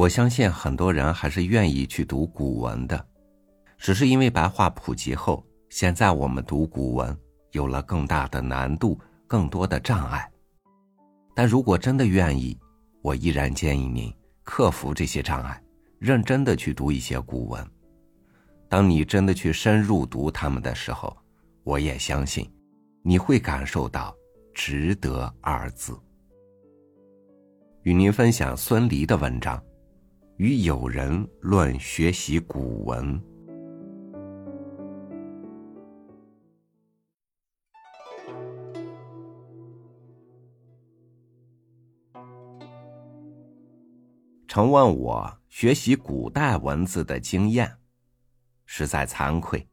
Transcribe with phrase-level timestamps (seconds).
[0.00, 3.06] 我相信很多人还是愿意去读古文的，
[3.76, 7.14] 只是因为白话普及后，现在我们读古文
[7.50, 10.26] 有了更大的难度，更多的障碍。
[11.34, 12.58] 但如果真的愿意，
[13.02, 14.10] 我依然建议您
[14.42, 15.62] 克服这些障碍，
[15.98, 17.62] 认真的去读一些古文。
[18.70, 21.14] 当你真的去深入读他们的时候，
[21.62, 22.50] 我也相信，
[23.02, 24.16] 你会感受到
[24.56, 25.94] “值得”二字。
[27.82, 29.58] 与您分享孙犁的文章，
[30.40, 33.20] 《与友人论学习古文》。
[44.48, 47.70] 曾问我学习古代文字的经验，
[48.64, 49.68] 实在惭愧，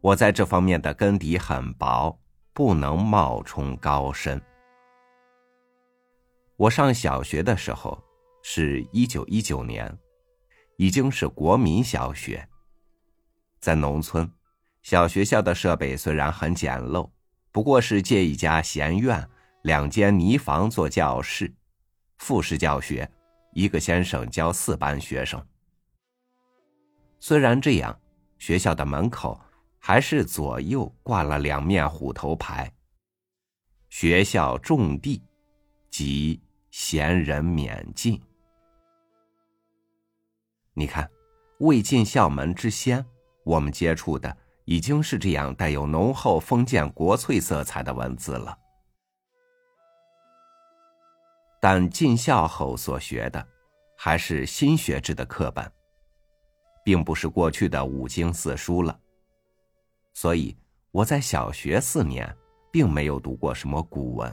[0.00, 2.16] 我在这方面的根底很薄，
[2.52, 4.40] 不能冒充高深。
[6.54, 8.00] 我上小学的时候
[8.42, 9.98] 是一九一九年，
[10.76, 12.48] 已经是国民小学。
[13.60, 14.30] 在农村，
[14.82, 17.10] 小学校的设备虽然很简陋，
[17.52, 19.28] 不过是借一家闲院、
[19.62, 21.52] 两间泥房做教室，
[22.18, 23.10] 复式教学。
[23.54, 25.44] 一个先生教四班学生。
[27.18, 27.98] 虽然这样，
[28.38, 29.40] 学校的门口
[29.78, 32.72] 还是左右挂了两面虎头牌
[33.90, 35.20] ：“学校种地，
[35.90, 38.20] 及闲人免进。”
[40.78, 41.10] 你看，
[41.58, 43.04] 未进校门之先，
[43.42, 48.56] 我们接触的已经是这样带有浓厚封建国粹色彩的文字了。
[51.60, 53.44] 但进校后所学的，
[53.96, 55.68] 还是新学制的课本，
[56.84, 58.96] 并不是过去的五经四书了。
[60.14, 60.56] 所以
[60.92, 62.32] 我在小学四年，
[62.70, 64.32] 并没有读过什么古文。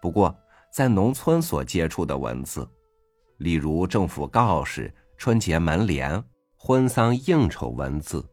[0.00, 0.32] 不过
[0.70, 2.64] 在农村所接触的文字，
[3.38, 6.22] 例如政府告示、春节门联、
[6.56, 8.24] 婚丧应酬文字，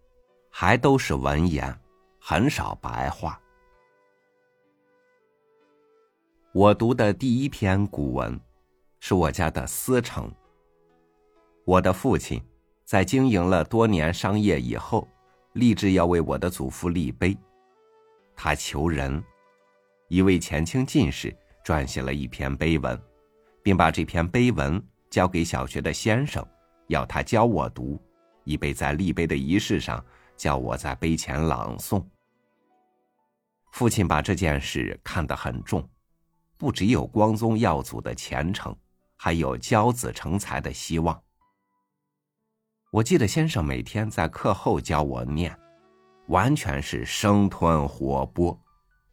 [0.49, 1.75] 还都是文言，
[2.19, 3.39] 很少白话。
[6.53, 8.39] 我读的第一篇古文，
[8.99, 10.29] 是我家的司城。
[11.63, 12.41] 我的父亲
[12.83, 15.07] 在经营了多年商业以后，
[15.53, 17.37] 立志要为我的祖父立碑。
[18.35, 19.23] 他求人，
[20.09, 21.33] 一位前清进士
[21.63, 23.01] 撰写了一篇碑文，
[23.63, 24.81] 并把这篇碑文
[25.11, 26.43] 交给小学的先生，
[26.87, 28.01] 要他教我读，
[28.45, 30.03] 以备在立碑的仪式上
[30.35, 32.03] 叫我在碑前朗诵。
[33.71, 35.87] 父亲把这件事看得很重。
[36.57, 38.75] 不只有光宗耀祖的前程，
[39.15, 41.19] 还有教子成才的希望。
[42.91, 45.57] 我记得先生每天在课后教我念，
[46.27, 48.55] 完全是生吞活剥，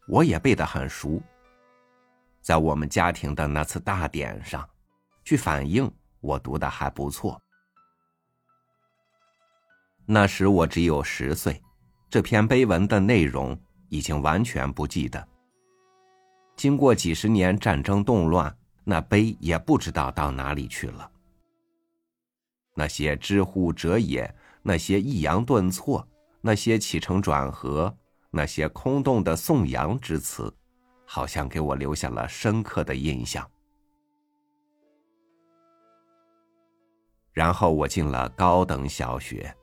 [0.08, 1.22] 我也背得很熟。
[2.42, 4.68] 在我们家庭的那次大典上，
[5.28, 7.38] 据反映，我读的还不错。
[10.06, 11.62] 那时我只有十岁，
[12.08, 13.54] 这篇碑文的内容
[13.90, 15.28] 已经完全不记得。
[16.56, 21.10] 经过几十年战争动乱，那碑也不知道到哪里去了。
[22.74, 26.08] 那些知乎者也，那些抑扬顿挫，
[26.40, 27.94] 那些起承转合，
[28.30, 30.50] 那些空洞的颂扬之词，
[31.04, 33.46] 好像给我留下了深刻的印象。
[37.38, 39.54] 然后我进了高等小学，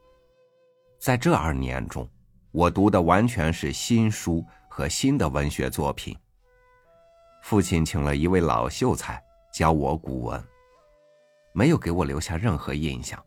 [0.98, 2.10] 在这二年中，
[2.54, 6.18] 我读的完全是新书和新的文学作品。
[7.44, 9.22] 父亲请了一位老秀才
[9.54, 10.42] 教我古文，
[11.52, 13.22] 没有给我留下任何印象。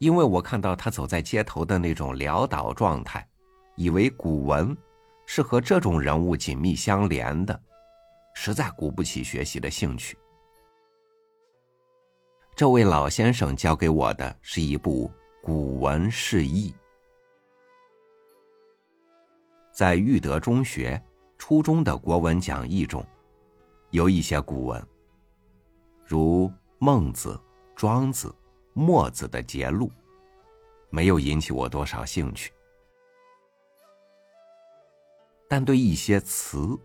[0.00, 3.26] 因为我看到他走在街头的那种潦倒状态，
[3.76, 4.76] 以为古文
[5.24, 7.58] 是和这种人物紧密相连的，
[8.34, 10.14] 实在鼓不起学习的兴趣。
[12.58, 15.08] 这位老先生教给我的是一部
[15.46, 16.72] 《古文释义》，
[19.70, 21.00] 在育德中学。
[21.38, 23.06] 初中的国文讲义中，
[23.90, 24.84] 有一些古文，
[26.04, 26.48] 如
[26.80, 27.34] 《孟子》
[27.76, 28.26] 《庄子》
[28.72, 29.88] 《墨子》的节录，
[30.90, 32.52] 没有引起我多少兴趣。
[35.48, 36.76] 但对一些词，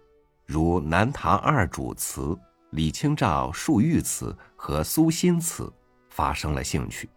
[0.46, 2.38] 如南唐二主词、
[2.74, 5.72] 李清照漱玉词和苏辛词，
[6.10, 7.08] 发生了兴趣，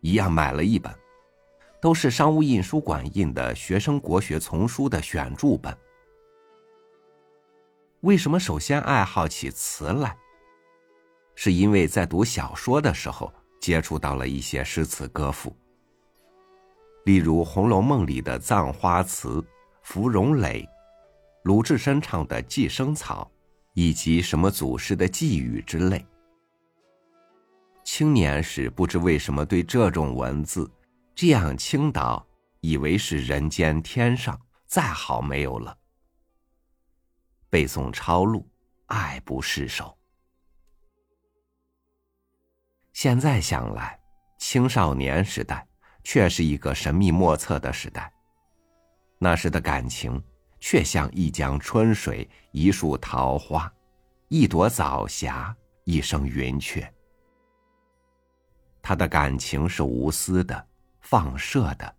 [0.00, 0.90] 一样买了一本，
[1.78, 5.76] 都是商务印书馆印的学生国学丛书的选注本。
[8.00, 10.16] 为什么首先爱好起词来？
[11.34, 13.30] 是因为在读小说的时候
[13.60, 15.54] 接触到了一些诗词歌赋，
[17.04, 19.44] 例如《红楼梦》里的葬花词、
[19.82, 20.66] 芙蓉蕾，
[21.42, 23.30] 鲁智深唱的《寄生草》，
[23.78, 26.04] 以及什么祖师的寄语之类。
[27.84, 30.68] 青年时不知为什么对这种文字
[31.14, 32.26] 这样倾倒，
[32.60, 34.36] 以为是人间天上
[34.66, 35.78] 再好没有了。
[37.48, 38.44] 背诵抄录，
[38.86, 39.96] 爱不释手。
[42.92, 43.96] 现在想来，
[44.38, 45.64] 青少年时代
[46.02, 48.12] 却是一个神秘莫测的时代。
[49.20, 50.20] 那时的感情，
[50.60, 53.72] 却像一江春水，一树桃花，
[54.28, 56.92] 一朵早霞，一声云雀。
[58.82, 60.66] 他的感情是无私的、
[61.00, 61.94] 放射的，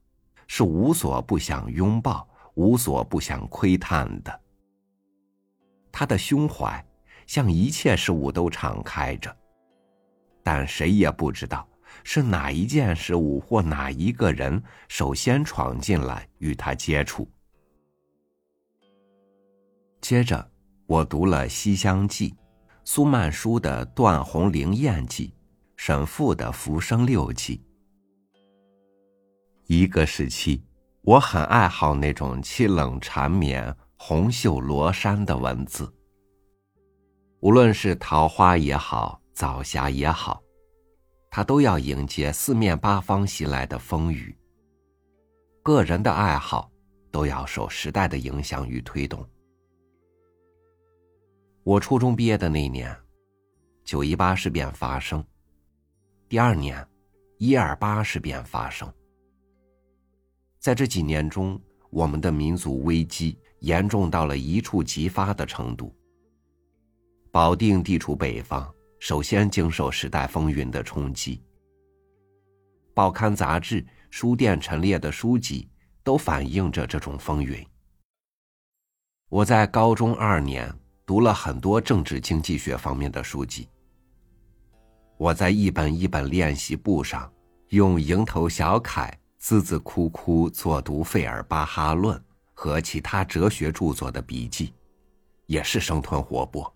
[0.47, 4.41] 是无所不想拥抱、无所不想窥探的。
[5.91, 6.83] 他的胸怀
[7.27, 9.35] 向一切事物都敞开着，
[10.43, 11.67] 但谁也不知道
[12.03, 17.29] 是哪一件事物或哪一个人首先闯进来与他接触。
[20.01, 20.49] 接着，
[20.87, 22.31] 我读了《西厢记》，
[22.83, 25.27] 苏曼殊的《断鸿灵验记》。
[25.75, 27.63] 沈复的《浮生六记》。
[29.65, 30.61] 一个时期，
[31.03, 35.89] 我很爱好那种凄冷缠绵、红袖罗衫的文字。
[37.39, 40.41] 无论是桃花也好，早霞也好，
[41.31, 44.35] 它都要迎接四面八方袭来的风雨。
[45.63, 46.69] 个人的爱好
[47.09, 49.25] 都要受时代的影响与推动。
[51.69, 52.97] 我初中毕业的那年，
[53.83, 55.23] 九一八事变发生。
[56.27, 56.83] 第二年，
[57.37, 58.91] 一二八事变发生。
[60.57, 61.61] 在这几年中，
[61.91, 65.95] 我们的民族危机严重到了一触即发的程度。
[67.29, 68.67] 保定地处北方，
[68.97, 71.39] 首先经受时代风云的冲击。
[72.95, 75.69] 报刊杂志、书店陈列的书籍
[76.03, 77.63] 都反映着这种风云。
[79.29, 80.67] 我在高中二年
[81.09, 83.67] 读了很多政治经济学方面的书籍。
[85.17, 87.33] 我在一本一本练习簿上，
[87.69, 89.11] 用蝇头小楷
[89.41, 92.23] 孜孜哭哭作读费尔巴哈论
[92.53, 94.71] 和其他哲学著作的笔记，
[95.47, 96.71] 也是生吞活剥。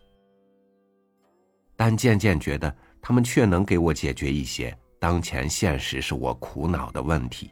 [1.75, 7.51] 但渐渐觉得，他们却能给我解决一些当前现实使我苦恼的问题。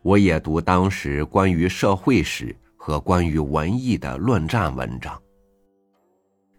[0.00, 5.22] 我也读当时关于社会史和关于文艺的论战文章，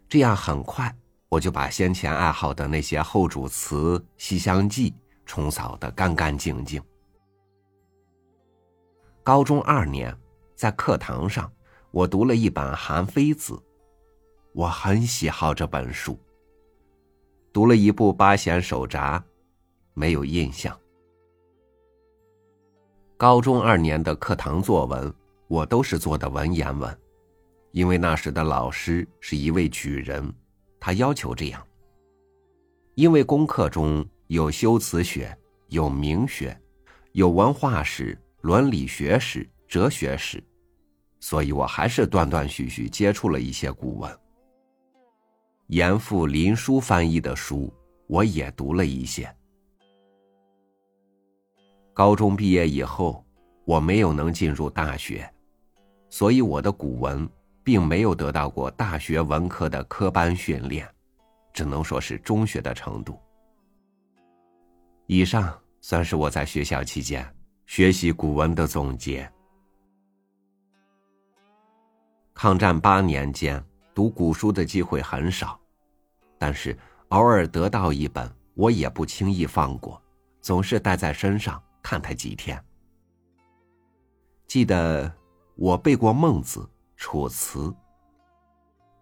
[0.08, 0.90] 这样很快。
[1.28, 4.90] 我就把先前爱好的那些后主词《西厢记》
[5.26, 6.82] 冲扫得干干净净。
[9.22, 10.16] 高中二年，
[10.54, 11.52] 在课堂上，
[11.90, 13.52] 我读了一本《韩非子》，
[14.54, 16.18] 我很喜好这本书。
[17.52, 19.18] 读了一部《八贤手札》，
[19.92, 20.74] 没有印象。
[23.18, 25.14] 高中二年的课堂作文，
[25.48, 26.98] 我都是做的文言文，
[27.72, 30.32] 因为那时的老师是一位举人。
[30.80, 31.66] 他要求这样，
[32.94, 35.34] 因为功课中有修辞学、
[35.68, 36.54] 有名学、
[37.12, 40.44] 有文化史、伦理学史、哲学史，
[41.20, 44.18] 所以我还是断断续续接触了一些古文。
[45.68, 47.72] 严复、林书翻译的书，
[48.06, 49.34] 我也读了一些。
[51.94, 53.24] 高中毕业以后，
[53.64, 55.32] 我没有能进入大学，
[56.14, 57.28] 所以我的古文。
[57.66, 60.86] 并没有得到过大学文科的科班训练，
[61.50, 63.18] 只能说是中学的程度。
[65.06, 67.26] 以上算是我在学校期间
[67.64, 69.26] 学习古文的总结。
[72.34, 75.58] 抗战八年间，读古书的机会很少，
[76.36, 76.76] 但是
[77.08, 79.98] 偶尔得到一本，我也不轻易放过，
[80.42, 82.62] 总是带在身上看它几天。
[84.46, 85.10] 记得
[85.54, 86.60] 我背过《孟子》。
[86.96, 87.74] 楚辞。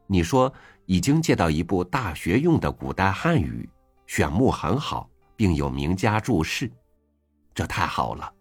[0.07, 0.53] 你说
[0.87, 3.69] 已经借到一部大学用的古代汉语，
[4.07, 6.73] 选目很好，并有名家注释，
[7.55, 8.33] 这太好了。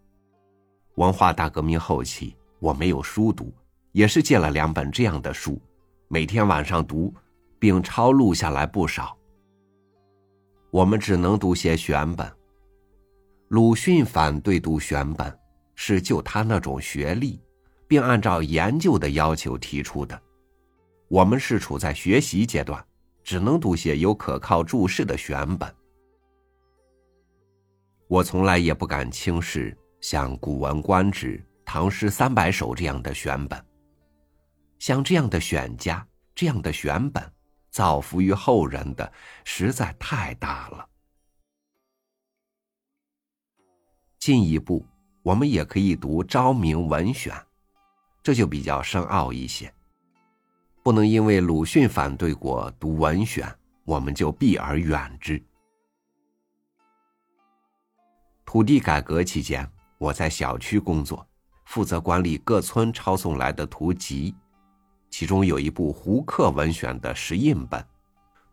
[0.96, 3.52] 文化大革命后期，我没有书读，
[3.92, 5.60] 也是借了两本这样的书，
[6.08, 7.14] 每天晚上读，
[7.58, 9.16] 并抄录下来不少。
[10.70, 12.28] 我们只能读些选本。
[13.48, 15.38] 鲁迅反对读选本，
[15.74, 17.40] 是就他那种学历。
[17.92, 20.18] 并按照研究的要求提出的，
[21.08, 22.82] 我们是处在学习阶段，
[23.22, 25.70] 只能读些有可靠注释的选本。
[28.08, 33.62] 我从来也不敢轻视像《古文观止》《唐诗三百首》这样的选本。
[34.78, 37.22] 像这样的选家、这样的选本，
[37.70, 39.12] 造福于后人的
[39.44, 40.88] 实在太大了。
[44.18, 44.82] 进一步，
[45.22, 47.34] 我们也可以读《昭明文选》。
[48.22, 49.72] 这就比较深奥一些，
[50.82, 53.52] 不能因为鲁迅反对过读文选，
[53.84, 55.42] 我们就避而远之。
[58.44, 61.26] 土地改革期间，我在小区工作，
[61.64, 64.34] 负责管理各村抄送来的图集，
[65.10, 67.84] 其中有一部胡克文选的石印本，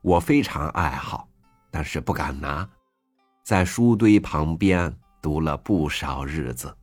[0.02, 1.28] 我非常爱好，
[1.70, 2.68] 但是不敢拿，
[3.44, 6.76] 在书堆旁边读了不少日子。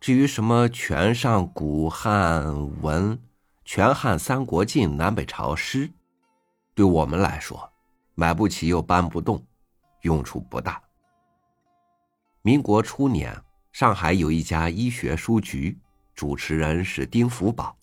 [0.00, 3.18] 至于什么全上古汉文、
[3.64, 5.90] 全汉三国晋南北朝诗，
[6.74, 7.70] 对我们来说，
[8.14, 9.44] 买不起又搬不动。
[10.02, 10.80] 用处不大。
[12.42, 13.36] 民国初年，
[13.72, 15.76] 上海有一家医学书局，
[16.14, 17.76] 主持人是丁福宝。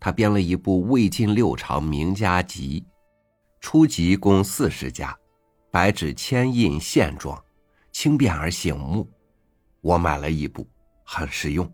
[0.00, 2.80] 他编了一部《魏晋六朝名家集》，
[3.60, 5.16] 初集共四十家，
[5.70, 7.40] 白纸铅印线装，
[7.92, 9.06] 轻便而醒目。
[9.82, 10.66] 我买了一部，
[11.04, 11.70] 很实用。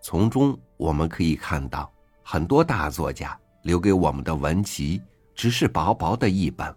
[0.00, 1.92] 从中我们可以看到，
[2.22, 5.02] 很多大作家留给我们的文集，
[5.34, 6.74] 只是薄薄的一本。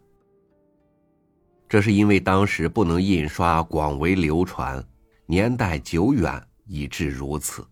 [1.70, 4.84] 这是因为当时不能印刷广为流传，
[5.26, 7.66] 年代久远以致如此。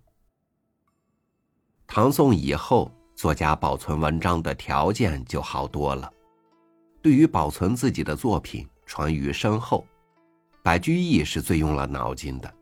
[1.87, 6.11] 唐宋以后，作家保存文章的条件就好多了。
[7.01, 9.85] 对于保存自己的作品，传于身后，
[10.61, 12.53] 白居易是最用了脑筋的。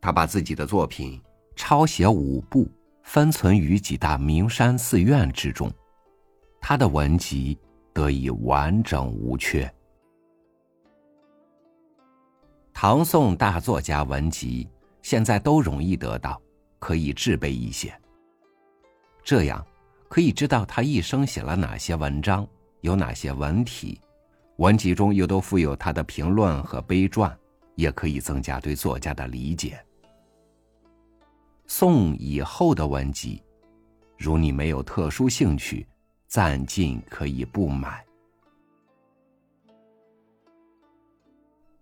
[0.00, 1.20] 他把自己的作品
[1.54, 2.66] 抄写五部，
[3.02, 5.70] 分存于几大名山寺院之中，
[6.60, 7.58] 他的文集
[7.92, 9.70] 得以完整无缺。
[12.72, 14.66] 唐宋大作家文集
[15.02, 16.40] 现在都容易得到，
[16.78, 17.92] 可以制备一些。
[19.22, 19.64] 这样
[20.08, 22.46] 可以知道他一生写了哪些文章，
[22.80, 24.00] 有哪些文体，
[24.56, 27.36] 文集中又都附有他的评论和碑传，
[27.74, 29.78] 也可以增加对作家的理解。
[31.72, 33.40] 宋以后的文集，
[34.18, 35.86] 如你没有特殊兴趣，
[36.26, 38.04] 暂尽可以不买。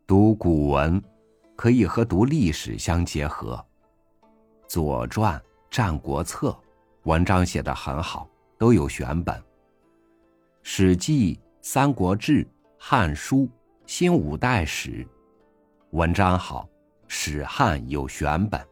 [0.06, 1.02] 读古文，
[1.56, 3.56] 可以和读历史相结合。
[4.68, 5.38] 《左传》
[5.70, 6.50] 《战国策》
[7.04, 8.28] 文章写得很好，
[8.58, 9.34] 都有选本。
[10.62, 12.44] 《史记》《三国志》
[12.78, 13.36] 《汉书》
[13.86, 15.02] 《新五代史》
[15.92, 16.68] 文章好，
[17.06, 18.62] 史汉有选本。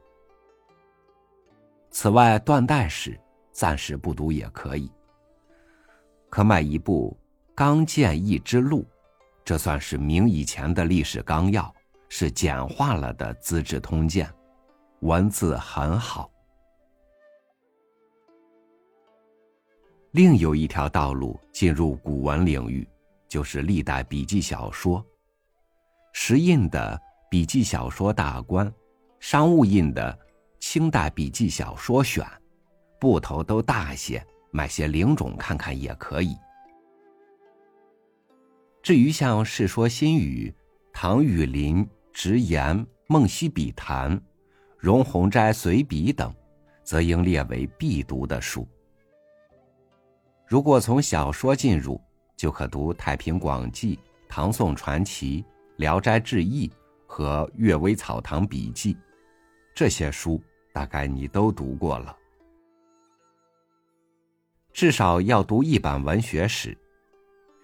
[1.98, 3.18] 此外，断代史
[3.52, 4.92] 暂时不读也可以。
[6.28, 7.16] 可买一部
[7.54, 8.82] 《刚建一之录》。
[9.42, 11.74] 这算是明以前的历史纲要，
[12.10, 14.26] 是简化了的《资治通鉴》，
[15.00, 16.30] 文字很好。
[20.10, 22.86] 另有一条道路进入古文领域，
[23.26, 25.02] 就是历代笔记小说。
[26.12, 26.94] 石印的
[27.30, 28.70] 《笔记小说大观》，
[29.18, 30.12] 商务印的
[30.68, 32.25] 《清代笔记小说选》，
[32.99, 36.37] 部头都大些，买些零种看看也可以。
[38.82, 40.50] 至于像《世说新语》
[40.92, 44.11] 《唐雨林直言》《梦溪笔谈》
[44.76, 46.35] 《荣鸿斋随笔》等，
[46.82, 48.66] 则应列为必读的书。
[50.49, 51.99] 如果从小说进入，
[52.37, 53.96] 就可读《太平广记》
[54.28, 55.42] 《唐宋传奇》
[55.76, 56.68] 《聊斋志异》
[57.06, 58.94] 和《阅微草堂笔记》，
[59.73, 60.42] 这些书
[60.76, 62.14] 大概你都读过了。
[64.75, 66.76] 至少要读一版文学史。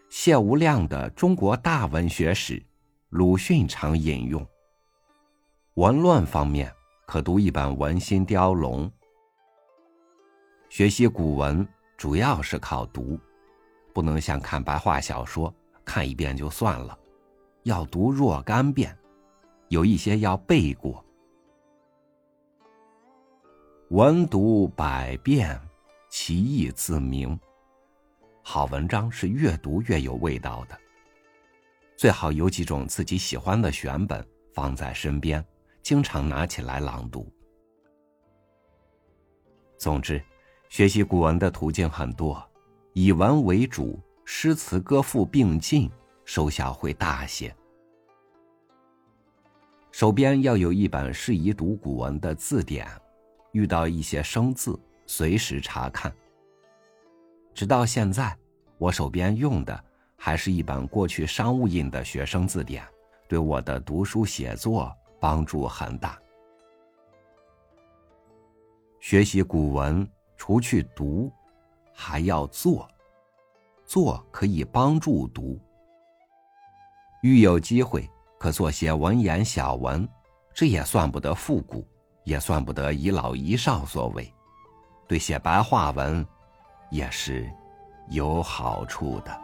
[0.08, 2.54] 谢无量的《中国大文学史》，
[3.10, 4.46] 鲁迅常引用。
[5.74, 6.72] 文论方面，
[7.04, 8.86] 可读一本《文心雕龙》。
[10.70, 13.20] 学习古文主要是靠读，
[13.92, 15.54] 不能像看白话小说，
[15.84, 16.98] 看一遍就算了，
[17.64, 18.96] 要读若干遍，
[19.68, 21.04] 有一些要背过。
[23.92, 25.60] 文读百遍，
[26.08, 27.38] 其义自明。
[28.40, 30.80] 好文章是越读越有味道的。
[31.94, 35.44] 最好有几种自己喜欢的选本放在身边，
[35.82, 37.30] 经常拿起来朗读。
[39.76, 40.24] 总之，
[40.70, 42.42] 学习古文的途径很多，
[42.94, 45.90] 以文为主，诗词歌赋并进，
[46.24, 47.54] 收效会大些。
[49.90, 52.88] 手边要有一本适宜读古文的字典，
[53.52, 56.12] 遇到一些生字，随时查看。
[57.54, 58.36] 直到现在，
[58.78, 59.84] 我手边用的
[60.16, 62.82] 还是一本过去商务印的学生字典，
[63.28, 66.18] 对我的读书写作帮助很大。
[69.00, 71.30] 学习古文，除去读，
[71.92, 72.88] 还要做，
[73.84, 75.60] 做可以帮助读。
[77.22, 80.08] 遇有机会，可做些文言小文，
[80.54, 81.86] 这也算不得复古，
[82.24, 84.32] 也算不得遗老遗少所为。
[85.06, 86.26] 对写白话文。
[86.92, 87.50] 也是
[88.10, 89.40] 有好处的。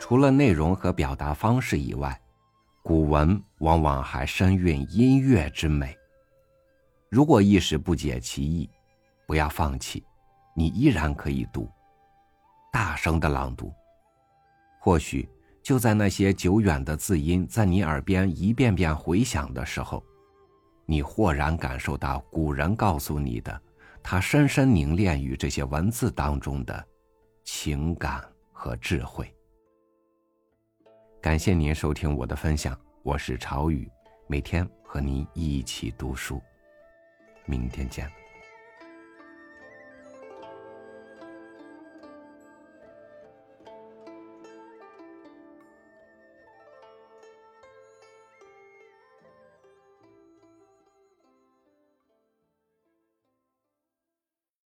[0.00, 2.20] 除了内容和表达方式以外，
[2.82, 5.96] 古文往往还深蕴音乐之美。
[7.08, 8.68] 如果一时不解其意，
[9.28, 10.04] 不要放弃，
[10.58, 11.70] 你依然可以读，
[12.72, 13.70] 大声的朗读。
[14.80, 15.28] 或许
[15.62, 20.02] 就在那些久远的字音在你耳边一遍遍回响的时候，
[20.86, 23.60] 你豁然感受到古人告诉你的，
[24.02, 26.86] 他深深凝练于这些文字当中的
[27.44, 29.30] 情感和智慧。
[31.20, 33.90] 感谢您收听我的分享，我是朝雨，
[34.26, 36.40] 每天和您一起读书，
[37.44, 38.10] 明天见。